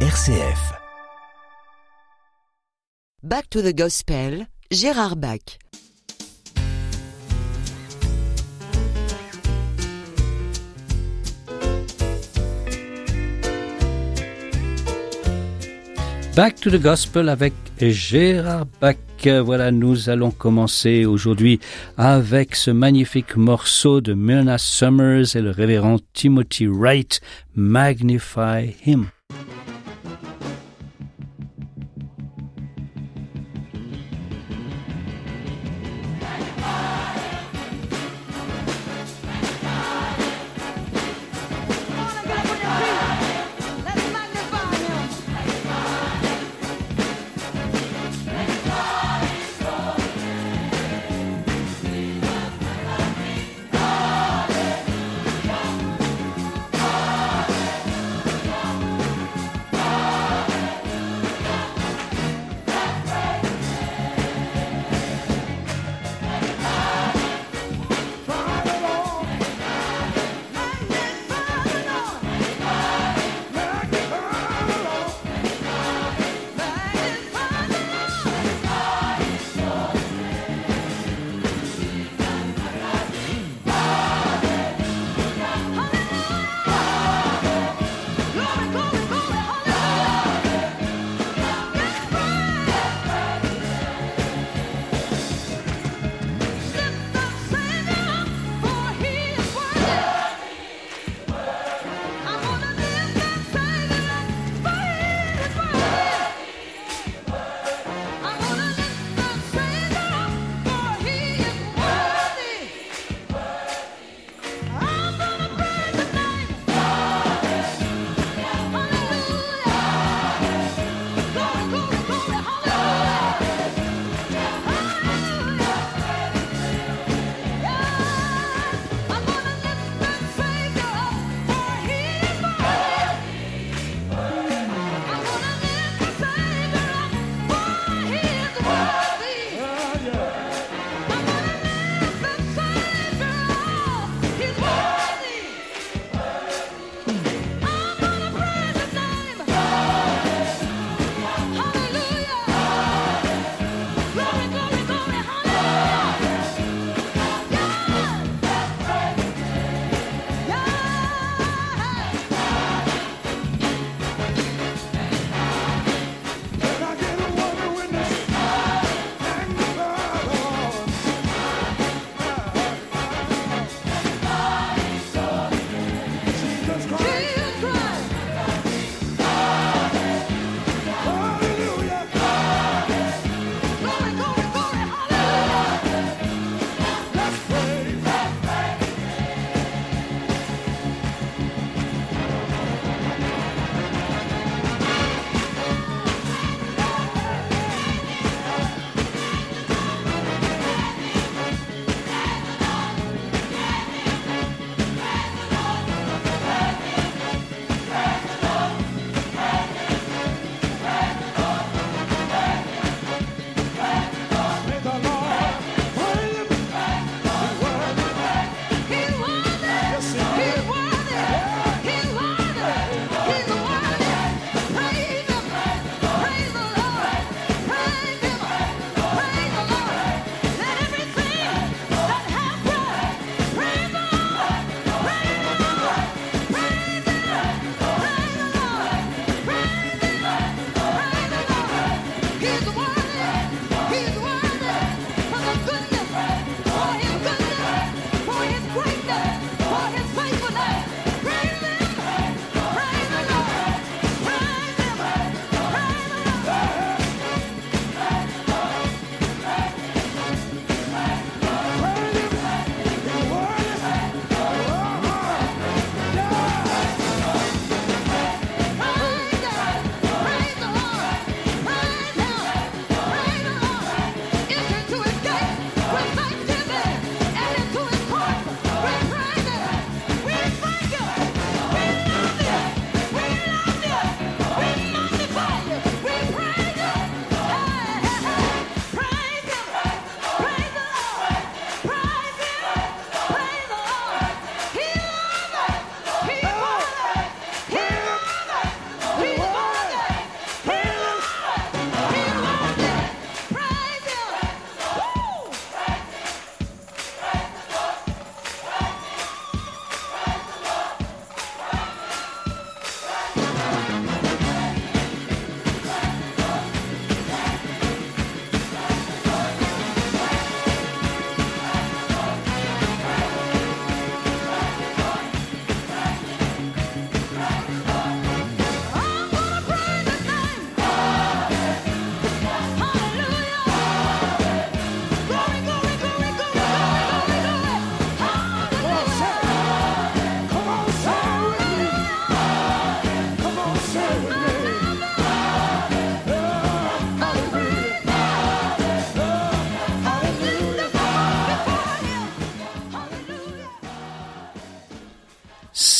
RCF. 0.00 0.74
Back 3.22 3.48
to 3.48 3.62
the 3.62 3.72
Gospel, 3.72 4.46
Gérard 4.70 5.16
Bach. 5.16 5.56
Back 16.36 16.56
to 16.56 16.70
the 16.70 16.78
Gospel 16.78 17.30
avec 17.30 17.54
Gérard 17.80 18.66
Bach. 18.78 18.96
Voilà, 19.24 19.70
nous 19.70 20.10
allons 20.10 20.30
commencer 20.30 21.06
aujourd'hui 21.06 21.58
avec 21.96 22.54
ce 22.54 22.70
magnifique 22.70 23.36
morceau 23.36 24.02
de 24.02 24.12
Myrna 24.12 24.58
Summers 24.58 25.34
et 25.34 25.40
le 25.40 25.50
révérend 25.50 25.96
Timothy 26.12 26.66
Wright, 26.66 27.22
Magnify 27.54 28.76
Him. 28.84 29.08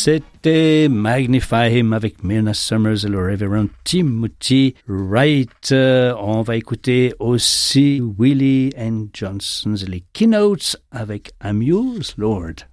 C'était 0.07 0.87
Magnify 0.89 1.69
Him 1.69 1.93
avec 1.93 2.23
Myrna 2.23 2.55
Summers 2.55 3.05
et 3.05 3.09
le 3.09 3.19
révérend 3.19 3.67
Timothy 3.83 4.77
Wright. 4.87 5.73
Euh, 5.73 6.15
on 6.21 6.43
va 6.43 6.55
écouter 6.55 7.13
aussi 7.19 8.01
Willie 8.17 8.71
and 8.79 9.09
Johnson's 9.13 9.85
les 9.89 10.05
keynotes 10.13 10.77
avec 10.93 11.33
Amuse 11.41 12.15
Lord. 12.19 12.69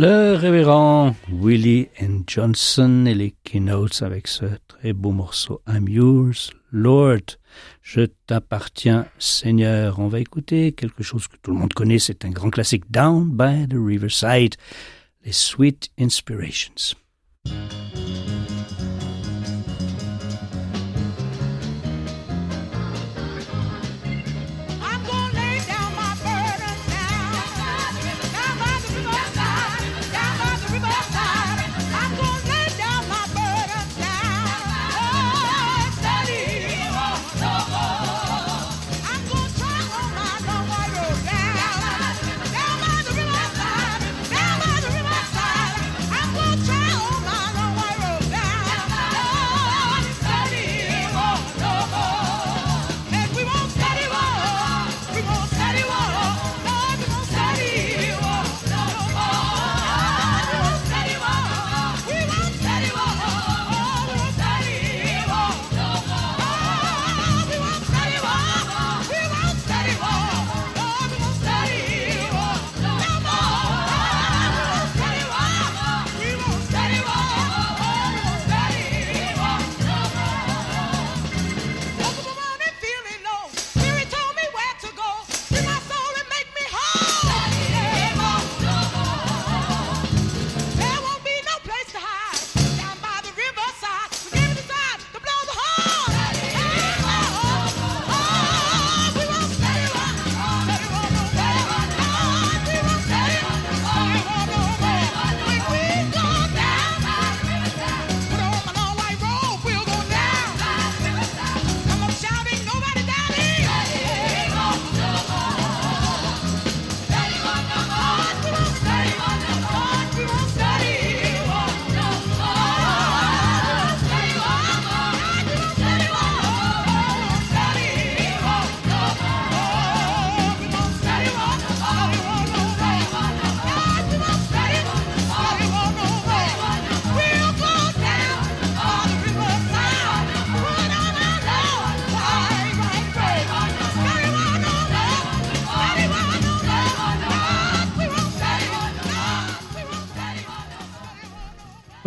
Le 0.00 0.36
révérend 0.36 1.16
Willie 1.28 1.88
N. 1.96 2.22
Johnson 2.24 3.04
et 3.04 3.14
les 3.14 3.34
keynotes 3.42 4.00
avec 4.02 4.28
ce 4.28 4.44
très 4.68 4.92
beau 4.92 5.10
morceau 5.10 5.60
I'm 5.66 5.88
yours, 5.88 6.52
Lord. 6.70 7.36
Je 7.82 8.02
t'appartiens, 8.28 9.06
Seigneur. 9.18 9.98
On 9.98 10.06
va 10.06 10.20
écouter 10.20 10.70
quelque 10.70 11.02
chose 11.02 11.26
que 11.26 11.36
tout 11.42 11.50
le 11.50 11.56
monde 11.56 11.72
connaît. 11.72 11.98
C'est 11.98 12.24
un 12.24 12.30
grand 12.30 12.50
classique 12.50 12.88
Down 12.92 13.28
by 13.32 13.66
the 13.66 13.76
Riverside. 13.76 14.54
Les 15.24 15.32
Sweet 15.32 15.90
Inspirations. 15.98 16.94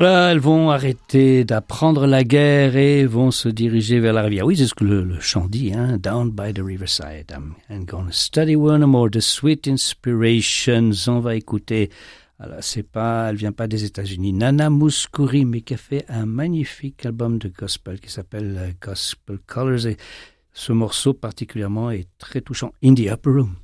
Elles 0.04 0.40
vont 0.40 0.72
arrêter 0.72 1.44
d'apprendre 1.44 2.08
la 2.08 2.24
guerre 2.24 2.76
et 2.76 3.06
vont 3.06 3.30
se 3.30 3.50
diriger 3.50 4.00
vers 4.00 4.14
la 4.14 4.24
rivière. 4.24 4.46
Oui, 4.46 4.58
c'est 4.58 4.66
ce 4.66 4.74
que 4.74 4.84
le, 4.84 5.04
le 5.04 5.20
chant 5.20 5.48
dit, 5.48 5.74
hein. 5.74 5.98
Down 5.98 6.32
by 6.32 6.54
the 6.54 6.62
riverside. 6.64 7.32
I'm, 7.32 7.54
I'm 7.70 7.86
gonna 7.86 8.12
study 8.12 8.56
one 8.56 8.84
more, 8.86 9.12
the 9.12 9.20
sweet 9.20 9.68
inspirations. 9.68 11.08
On 11.08 11.20
va 11.20 11.36
écouter. 11.36 11.90
Alors, 12.40 12.58
c'est 12.62 12.84
pas, 12.84 13.30
elle 13.30 13.36
vient 13.36 13.52
pas 13.52 13.68
des 13.68 13.84
États-Unis. 13.84 14.34
Nana 14.34 14.72
Mouskouri, 14.72 15.46
mais 15.46 15.62
qui 15.62 15.76
a 15.76 15.78
fait 15.78 16.06
un 16.10 16.26
magnifique 16.26 17.06
album 17.06 17.38
de 17.38 17.50
gospel 17.50 18.00
qui 18.00 18.10
s'appelle 18.10 18.58
euh, 18.58 18.72
Gospel 18.82 19.38
Colors. 19.46 19.86
Et 19.86 19.98
ce 20.52 20.72
morceau 20.72 21.14
particulièrement 21.14 21.92
est 21.92 22.08
très 22.18 22.42
touchant. 22.42 22.74
In 22.84 22.96
the 22.96 23.08
Upper 23.12 23.30
Room. 23.30 23.56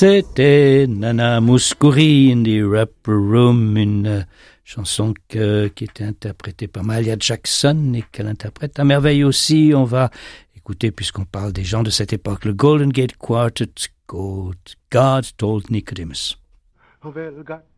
C'était 0.00 0.86
Nana 0.88 1.42
Mouskouri 1.42 2.32
in 2.32 2.42
the 2.42 2.64
Rapper 2.64 3.12
Room, 3.12 3.76
une 3.76 4.06
euh, 4.06 4.20
chanson 4.64 5.12
qui 5.28 5.84
était 5.84 6.04
interprétée 6.04 6.68
par 6.68 6.84
Mahalia 6.84 7.16
Jackson 7.20 7.92
et 7.94 8.02
qu'elle 8.10 8.28
interprète 8.28 8.78
à 8.78 8.84
merveille 8.84 9.24
aussi. 9.24 9.72
On 9.76 9.84
va 9.84 10.08
écouter, 10.56 10.90
puisqu'on 10.90 11.26
parle 11.26 11.52
des 11.52 11.64
gens 11.64 11.82
de 11.82 11.90
cette 11.90 12.14
époque, 12.14 12.46
le 12.46 12.54
Golden 12.54 12.88
Gate 12.88 13.14
Quartet, 13.18 13.66
God, 14.08 14.56
God 14.90 15.26
Told 15.36 15.70
Nicodemus. 15.70 16.38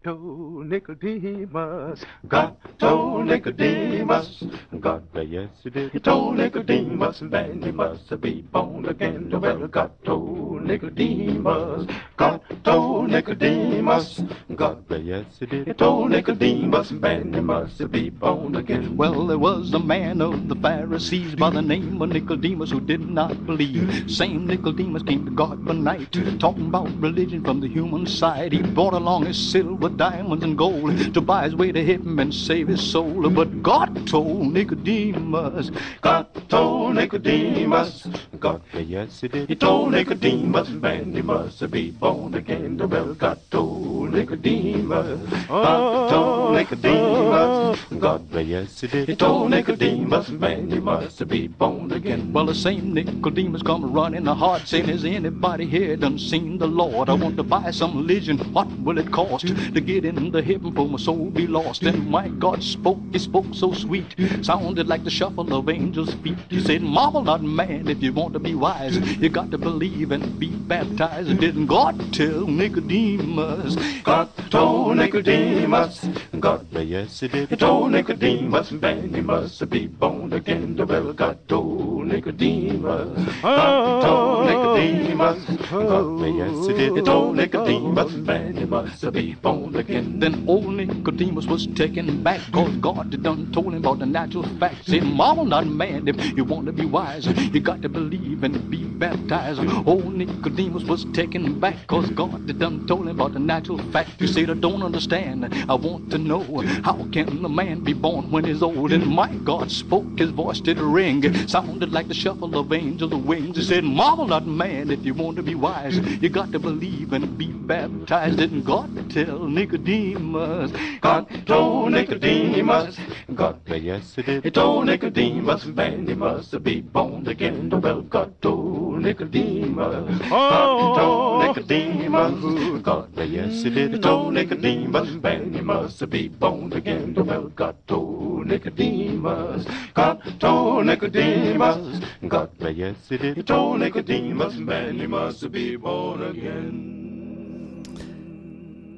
Told 0.02 0.66
Nicodemus, 0.66 2.04
God 2.26 2.56
told 2.78 3.26
Nicodemus, 3.26 4.44
God, 4.80 5.06
yes, 5.14 5.48
he 5.62 5.70
did. 5.70 5.92
He 5.92 6.00
told 6.00 6.36
Nicodemus, 6.36 7.20
then 7.22 7.62
he 7.62 7.70
must 7.70 8.20
be 8.20 8.42
born 8.42 8.86
again. 8.86 9.30
Well, 9.30 9.68
God 9.68 9.92
told 10.04 10.64
Nicodemus, 10.64 11.86
God 12.16 12.40
told 12.64 13.10
Nicodemus, 13.10 14.22
God, 14.56 14.84
yes, 14.90 15.26
he 15.38 15.46
did. 15.46 15.68
He 15.68 15.72
told 15.72 16.10
Nicodemus, 16.10 16.90
then 16.90 17.32
he 17.32 17.40
must 17.40 17.90
be 17.92 18.10
born 18.10 18.56
again. 18.56 18.96
Well, 18.96 19.26
there 19.26 19.38
was 19.38 19.72
a 19.72 19.78
man 19.78 20.20
of 20.20 20.48
the 20.48 20.56
Pharisees 20.56 21.36
by 21.36 21.50
the 21.50 21.62
name 21.62 22.02
of 22.02 22.08
Nicodemus 22.08 22.70
who 22.70 22.80
did 22.80 23.08
not 23.08 23.46
believe. 23.46 24.10
Same 24.10 24.46
Nicodemus 24.46 25.04
came 25.04 25.24
to 25.24 25.30
God 25.30 25.64
by 25.64 25.74
night, 25.74 26.12
talking 26.40 26.66
about 26.66 26.90
religion 27.00 27.44
from 27.44 27.60
the 27.60 27.68
human 27.68 28.06
side. 28.06 28.52
He 28.52 28.62
brought 28.62 28.94
along 28.94 29.26
his 29.26 29.38
silver, 29.38 29.91
diamonds, 29.96 30.44
and 30.44 30.56
gold 30.56 31.14
to 31.14 31.20
buy 31.20 31.44
his 31.44 31.54
way 31.54 31.72
to 31.72 31.84
heaven 31.84 32.18
and 32.18 32.32
save 32.34 32.68
his 32.68 32.80
soul. 32.80 33.28
But 33.30 33.62
God 33.62 34.06
told 34.06 34.52
Nicodemus, 34.52 35.70
God 36.00 36.26
told 36.48 36.94
Nicodemus, 36.96 38.06
God, 38.38 38.62
yes, 38.74 39.20
he 39.20 39.28
did. 39.28 39.48
He 39.48 39.54
told 39.54 39.92
Nicodemus, 39.92 40.68
man, 40.70 41.12
he 41.12 41.22
must 41.22 41.70
be 41.70 41.90
born 41.90 42.34
again. 42.34 42.76
Well, 42.76 43.14
God 43.14 43.38
told 43.50 44.12
Nicodemus, 44.12 45.20
God 45.48 46.10
told 46.10 46.54
Nicodemus, 46.54 47.78
God, 47.98 48.34
yes, 48.34 48.80
he 48.80 48.86
did. 48.86 49.08
He 49.08 49.16
told 49.16 49.50
Nicodemus, 49.50 50.28
man, 50.30 50.70
he 50.70 50.80
must 50.80 51.26
be 51.28 51.46
born 51.48 51.92
again. 51.92 52.32
Well, 52.32 52.46
the 52.46 52.54
same 52.54 52.94
Nicodemus 52.94 53.62
come 53.62 53.92
running 53.92 54.24
the 54.24 54.34
heart, 54.34 54.66
saying, 54.66 54.88
Has 54.88 55.04
anybody 55.04 55.66
here 55.66 55.96
done 55.96 56.18
seen 56.18 56.58
the 56.58 56.66
Lord? 56.66 57.08
I 57.08 57.14
want 57.14 57.36
to 57.36 57.42
buy 57.42 57.70
some 57.70 57.96
religion. 57.96 58.38
What 58.52 58.68
will 58.80 58.98
it 58.98 59.10
cost 59.12 59.46
to 59.46 59.80
get 59.82 60.04
into 60.04 60.42
heaven 60.42 60.72
for 60.72 60.88
my 60.88 60.98
soul 60.98 61.30
be 61.30 61.46
lost? 61.46 61.82
And 61.82 62.08
my 62.08 62.28
God 62.28 62.62
spoke, 62.62 63.00
he 63.12 63.18
spoke 63.18 63.46
so 63.52 63.72
sweet, 63.72 64.14
sounded 64.42 64.88
like 64.88 65.04
the 65.04 65.10
shuffle 65.10 65.52
of 65.54 65.68
angels' 65.68 66.14
feet. 66.14 66.38
He 66.48 66.60
said, 66.60 66.82
Marvel 66.82 67.22
not, 67.22 67.42
man, 67.42 67.88
if 67.88 68.02
you 68.02 68.12
want 68.12 68.32
to 68.34 68.38
be 68.38 68.54
wise, 68.54 68.98
you 69.20 69.28
got 69.28 69.50
to 69.50 69.58
believe 69.58 70.12
and 70.12 70.38
be 70.38 70.48
baptized. 70.48 71.38
Didn't 71.40 71.66
God 71.66 72.12
tell 72.12 72.46
Nicodemus? 72.46 73.76
God 74.02 74.30
told 74.50 74.96
Nicodemus, 74.96 76.06
God, 76.38 76.66
yes, 76.72 77.20
he 77.20 77.28
did. 77.28 77.48
He 77.48 77.56
told 77.56 77.92
Nicodemus, 77.92 78.70
man, 78.72 79.12
he 79.12 79.20
must 79.20 79.68
be 79.70 79.86
born 79.86 80.32
again. 80.32 80.76
The 80.76 80.86
well, 80.86 81.12
God 81.12 81.38
told 81.48 82.01
Nicodemus, 82.12 83.40
told 83.40 84.46
Nicodemus, 84.46 85.46
God, 85.70 86.26
yes, 86.26 86.66
he 86.66 86.74
did. 86.74 86.96
He 86.96 87.02
told 87.02 87.36
Nicodemus, 87.36 88.12
man, 88.26 88.54
he 88.56 88.64
must 88.66 89.12
be 89.12 89.34
born 89.34 89.74
again. 89.76 90.20
Then 90.20 90.44
old 90.46 90.74
Nicodemus 90.74 91.46
was 91.46 91.66
taken 91.68 92.22
back. 92.22 92.40
Cause 92.52 92.76
God 92.76 93.08
had 93.10 93.22
done 93.22 93.50
told 93.52 93.72
him 93.72 93.84
about 93.84 93.98
the 94.00 94.06
natural 94.06 94.44
facts. 94.60 94.86
Said, 94.86 95.04
marvel 95.04 95.46
not 95.46 95.66
man. 95.66 96.06
If 96.06 96.36
you 96.36 96.44
want 96.44 96.66
to 96.66 96.72
be 96.72 96.84
wise 96.84 97.26
You 97.52 97.60
got 97.60 97.80
to 97.82 97.88
believe 97.88 98.42
and 98.44 98.70
be 98.70 98.84
baptized. 98.84 99.60
Old 99.86 100.12
Nicodemus 100.14 100.84
was 100.84 101.04
taken 101.12 101.58
back. 101.58 101.86
Cause 101.86 102.10
God 102.10 102.42
had 102.46 102.58
done 102.58 102.86
told 102.86 103.02
him 103.08 103.18
about 103.20 103.32
the 103.32 103.38
natural 103.38 103.78
fact. 103.90 104.20
You 104.20 104.26
said 104.26 104.50
I 104.50 104.54
don't 104.54 104.82
understand. 104.82 105.48
I 105.68 105.74
want 105.74 106.10
to 106.10 106.18
know 106.18 106.42
How 106.84 107.08
can 107.10 107.44
a 107.44 107.48
man 107.48 107.80
be 107.80 107.94
born 107.94 108.30
when 108.30 108.44
he's 108.44 108.62
old? 108.62 108.92
And 108.92 109.06
my 109.06 109.34
God 109.44 109.70
spoke 109.70 110.18
his 110.18 110.30
voice 110.30 110.60
did 110.60 110.78
ring. 110.78 111.22
Sounded 111.48 111.92
like 111.92 112.01
the 112.08 112.14
shuffle 112.14 112.56
of 112.58 112.72
angels' 112.72 113.14
wings. 113.14 113.56
He 113.56 113.62
said 113.62 113.84
marvel 113.84 114.26
not 114.26 114.46
man 114.46 114.90
if 114.90 115.04
you 115.04 115.14
want 115.14 115.36
to 115.36 115.42
be 115.42 115.54
wise. 115.54 115.96
You 115.96 116.28
got 116.28 116.52
to 116.52 116.58
believe 116.58 117.12
and 117.12 117.36
be 117.38 117.46
baptized 117.46 118.38
Didn't 118.38 118.64
God 118.64 119.10
tell 119.10 119.46
Nicodemus. 119.46 120.72
God 121.00 121.28
told 121.46 121.92
Nicodemus, 121.92 122.98
God, 123.34 123.60
yes. 123.68 124.16
He 124.16 124.50
told 124.50 124.86
Nicodemus, 124.86 125.66
man, 125.66 126.06
he 126.06 126.14
must 126.14 126.62
be 126.62 126.80
born 126.80 127.26
again. 127.28 127.70
Well, 127.70 128.02
God 128.02 128.40
told 128.42 129.02
Nicodemus, 129.02 130.18
God 130.28 130.96
told 130.96 131.41
Nicodemus, 131.54 132.82
God, 132.82 133.08
yes, 133.18 133.62
he 133.62 133.70
did. 133.70 134.02
Told 134.02 134.34
Nicodemus, 134.34 135.10
man, 135.22 135.52
he 135.52 135.60
must 135.60 136.08
be 136.08 136.28
born 136.28 136.72
again. 136.72 137.14
Well, 137.14 137.50
God 137.54 137.76
told 137.86 138.46
Nicodemus, 138.46 139.66
God 139.94 140.22
told 140.40 140.86
Nicodemus, 140.86 142.00
God, 142.26 142.50
yes, 142.74 142.96
he 143.08 143.18
did. 143.18 143.46
Told 143.46 143.80
Nicodemus, 143.80 144.54
man, 144.56 144.98
he 144.98 145.06
must 145.06 145.50
be 145.52 145.76
born 145.76 146.22
again. 146.22 146.98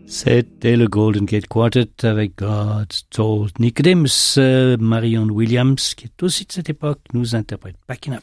C'était 0.06 0.76
le 0.76 0.86
Golden 0.86 1.24
Gate 1.24 1.48
Quartet 1.48 2.04
avec 2.04 2.36
God 2.36 2.92
Told 3.10 3.58
Nicodemus. 3.58 4.36
Euh, 4.38 4.76
Marion 4.78 5.26
Williams, 5.28 5.94
qui 5.94 6.04
est 6.04 6.22
aussi 6.22 6.44
de 6.44 6.52
cette 6.52 6.70
époque, 6.70 7.00
nous 7.14 7.34
interprète 7.34 7.76
Backing 7.88 8.14
Up. 8.14 8.22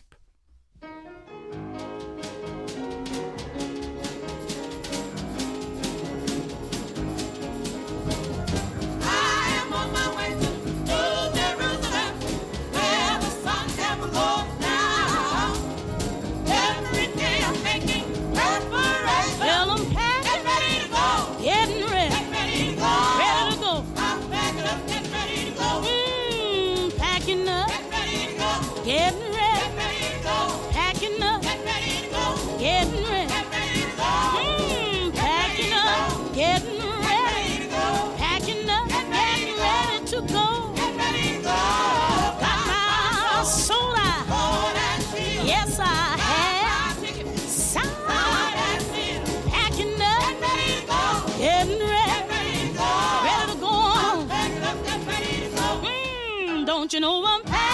Don't 56.66 56.94
you 56.94 57.00
know 57.00 57.24
I'm 57.26 57.71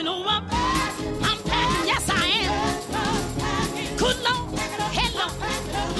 You 0.00 0.06
know 0.06 0.24
I'm, 0.26 0.42
I'm 1.22 1.38
packing, 1.44 1.86
yes, 1.86 2.08
I 2.08 2.24
am. 2.40 3.98
Good 3.98 4.16
Lord, 4.24 4.58
hello, 4.96 5.28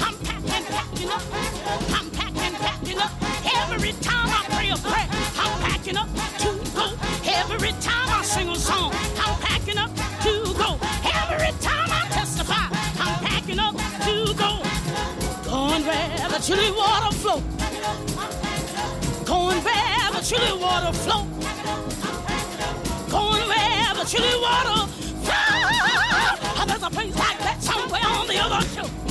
I'm 0.01 0.17
packing, 0.25 0.65
packing 0.73 1.09
up. 1.11 1.21
I'm 1.93 2.09
packing, 2.09 2.55
packing 2.57 2.97
up. 2.97 3.11
Every 3.61 3.91
time 4.01 4.27
I 4.27 4.43
pray 4.49 4.71
a 4.71 4.77
prayer, 4.77 5.07
I'm 5.37 5.53
packing 5.61 5.97
up 5.97 6.09
to 6.39 6.49
go. 6.73 6.97
Every 7.29 7.73
time 7.73 8.09
I 8.09 8.23
sing 8.23 8.49
a 8.49 8.55
song, 8.55 8.91
I'm 9.21 9.37
packing 9.39 9.77
up 9.77 9.91
to 10.25 10.51
go. 10.57 10.79
Every 11.05 11.53
time 11.61 11.89
I 11.91 12.07
testify, 12.09 12.73
I'm 13.05 13.23
packing 13.23 13.59
up 13.59 13.75
to 13.77 14.33
go. 14.33 14.63
Going 15.45 15.85
where 15.85 16.27
the 16.27 16.39
chilly 16.39 16.71
water 16.71 17.15
flow. 17.17 17.39
Going 19.25 19.63
where 19.63 20.11
the 20.11 20.21
chilly 20.25 20.59
water 20.59 20.91
flow. 20.91 21.40
Packing, 24.01 24.17
packing 24.17 24.73
packing, 25.51 25.85
packing 27.05 27.11
packing, 27.11 27.13
packing 27.13 28.73
packing. 28.73 29.01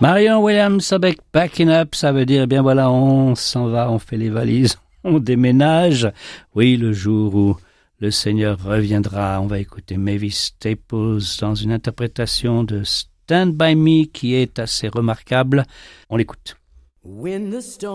Marion 0.00 0.42
Williams 0.42 0.92
avec 0.92 1.20
Backing 1.32 1.68
Up, 1.68 1.94
ça 1.94 2.10
veut 2.10 2.26
dire, 2.26 2.42
eh 2.42 2.46
bien 2.46 2.62
voilà, 2.62 2.90
on 2.90 3.36
s'en 3.36 3.68
va, 3.68 3.88
on 3.90 4.00
fait 4.00 4.16
les 4.16 4.30
valises, 4.30 4.78
on 5.04 5.20
déménage. 5.20 6.10
Oui, 6.56 6.76
le 6.76 6.92
jour 6.92 7.34
où 7.34 7.56
le 7.98 8.10
Seigneur 8.10 8.62
reviendra, 8.62 9.40
on 9.40 9.46
va 9.46 9.58
écouter 9.58 9.96
Mavis 9.96 10.32
Staples 10.32 11.22
dans 11.40 11.54
une 11.54 11.72
interprétation 11.72 12.62
de 12.62 12.82
Stand 12.84 13.54
By 13.54 13.74
Me 13.74 14.04
qui 14.04 14.34
est 14.34 14.58
assez 14.58 14.88
remarquable. 14.88 15.64
On 16.10 16.16
l'écoute. 16.16 16.56
When 17.02 17.50
the 17.50 17.62
storm 17.62 17.86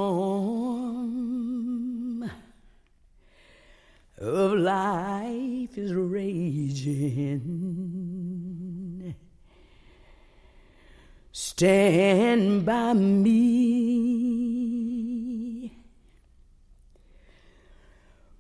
of 4.20 4.54
life 4.56 5.78
is 5.78 5.94
raging, 5.94 7.44
stand 11.32 12.66
by 12.66 12.94
me. 12.96 14.61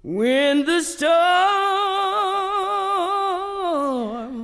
When 0.03 0.65
the 0.65 0.81
storm, 0.81 1.05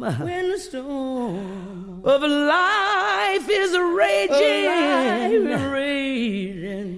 when 0.01 0.51
the 0.51 0.59
storm 0.59 2.05
of 2.05 2.21
life 2.21 3.49
is 3.49 3.75
raging, 3.75 5.47
raging, 5.71 6.93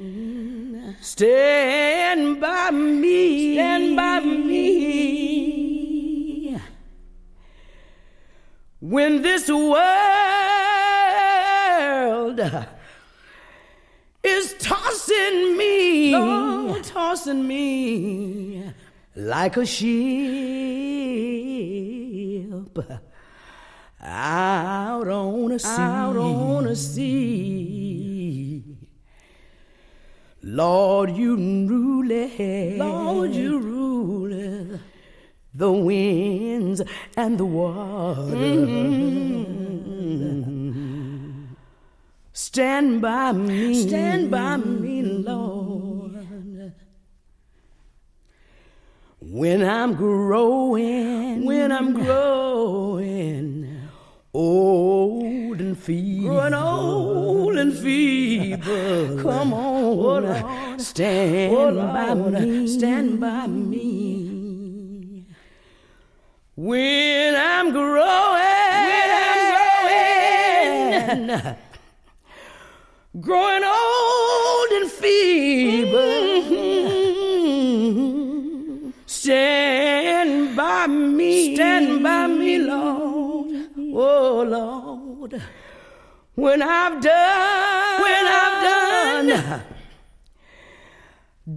stand 1.00 2.42
by 2.42 2.72
me, 2.72 3.54
stand 3.56 3.96
by 3.96 4.20
me. 4.20 4.60
When 8.82 9.22
this 9.22 9.48
world 9.50 9.80
is 14.22 14.54
tossing 14.60 15.56
me, 15.56 16.14
tossing 16.84 17.48
me 17.48 18.72
like 19.16 19.58
a 19.58 19.66
ship 19.66 19.90
out 24.02 25.08
on 25.08 25.52
a 25.52 25.60
sea, 25.60 25.68
out 25.70 26.18
on 26.18 26.68
a 26.68 26.76
sea. 26.76 28.64
Lord, 30.42 31.12
you 31.12 31.36
rule, 31.36 32.08
Lord, 32.78 33.32
you 33.32 33.60
rule 33.60 34.80
the 35.54 35.72
winds 35.72 36.82
and 37.18 37.38
the 37.38 37.46
water. 37.46 38.22
Mm-hmm. 38.22 39.20
Stand 42.32 43.02
by 43.02 43.34
me, 43.34 43.88
stand 43.88 44.32
by 44.32 44.58
me, 44.58 45.02
Lord. 45.04 46.16
When 49.32 49.62
I'm 49.64 49.94
growing, 49.94 51.46
when 51.46 51.72
I'm 51.72 51.94
growing. 51.94 53.88
Old 54.34 55.62
and 55.62 55.78
feeble, 55.78 56.30
growing 56.30 56.56
old 56.56 57.56
and 57.56 57.78
feeble. 57.78 59.22
Come 59.22 59.54
on, 59.54 60.80
stand 60.80 61.54
by 61.78 62.16
me, 62.16 62.68
stand 62.68 63.20
by 63.20 63.46
me. 63.46 65.26
When 66.56 67.36
I'm 67.36 67.72
growing, 67.72 68.00
when 68.90 69.10
I'm 69.22 69.42
growing, 71.22 71.56
growing 73.22 73.64
old 73.64 74.72
and 74.72 74.90
feeble. 74.90 76.00
Mm-hmm. 76.00 76.69
Stand 79.22 80.56
by 80.56 80.88
me, 80.88 81.54
stand 81.54 82.02
by 82.02 82.26
me, 82.28 82.58
Lord. 82.58 83.68
Oh 83.94 84.44
Lord, 84.48 85.44
when 86.36 86.62
I've 86.62 87.02
done, 87.02 88.02
when 88.02 88.26
I've 88.40 88.64
done. 88.64 89.62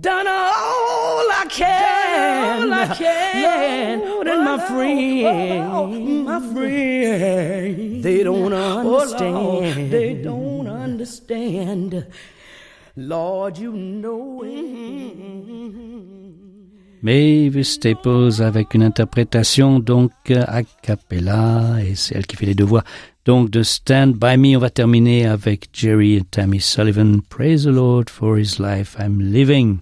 Done 0.00 0.26
all 0.26 1.30
I 1.30 1.46
can, 1.48 2.62
all 2.62 2.72
I 2.72 2.86
can, 2.96 4.00
Lord, 4.00 4.26
and 4.26 4.44
my 4.44 4.58
friend, 4.66 6.24
my 6.24 6.40
friend, 6.52 8.02
they 8.02 8.24
don't 8.24 8.52
oh, 8.52 8.98
understand. 8.98 9.92
they 9.92 10.14
don't 10.14 10.66
understand. 10.66 12.06
Lord, 12.96 13.56
you 13.56 13.70
know 13.72 14.42
it. 14.42 15.16
Mm-hmm. 15.16 16.21
Mavis 17.02 17.64
Staples 17.64 18.40
avec 18.40 18.74
une 18.74 18.84
interprétation 18.84 19.80
donc 19.80 20.12
a 20.30 20.62
cappella 20.82 21.78
et 21.84 21.96
c'est 21.96 22.14
elle 22.14 22.26
qui 22.26 22.36
fait 22.36 22.46
les 22.46 22.54
deux 22.54 22.64
voix. 22.64 22.84
Donc 23.24 23.50
de 23.50 23.64
Stand 23.64 24.14
By 24.14 24.36
Me, 24.36 24.56
on 24.56 24.60
va 24.60 24.70
terminer 24.70 25.26
avec 25.26 25.68
Jerry 25.72 26.14
et 26.14 26.22
Tammy 26.22 26.60
Sullivan. 26.60 27.20
Praise 27.28 27.64
the 27.64 27.68
Lord 27.68 28.04
for 28.08 28.38
His 28.38 28.60
life 28.60 28.96
I'm 29.00 29.20
living. 29.20 29.78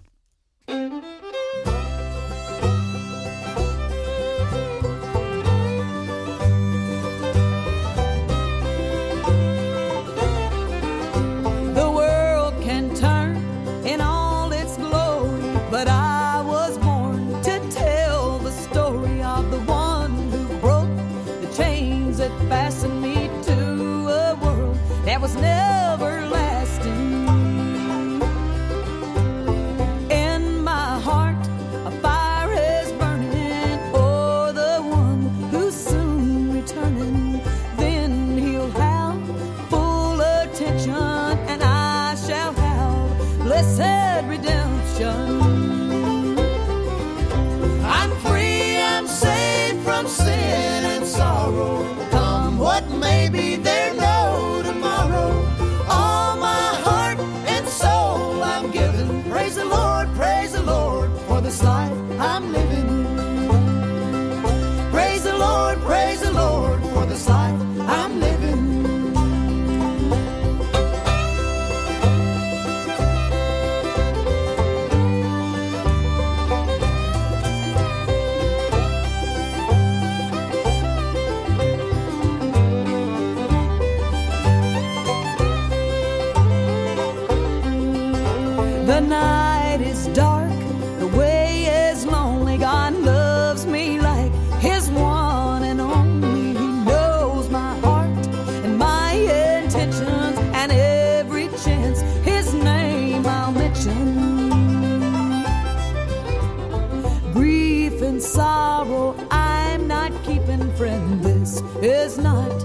Is 111.76 112.18
not 112.18 112.59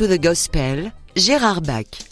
to 0.00 0.06
the 0.06 0.16
Gospel, 0.16 0.90
Gérard 1.14 1.66
Bach. 1.66 2.09